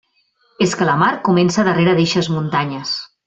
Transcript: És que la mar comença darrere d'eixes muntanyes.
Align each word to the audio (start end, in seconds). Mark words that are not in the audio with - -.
És 0.65 0.73
que 0.79 0.87
la 0.89 0.95
mar 1.01 1.09
comença 1.27 1.67
darrere 1.69 1.95
d'eixes 2.01 2.31
muntanyes. 2.39 2.99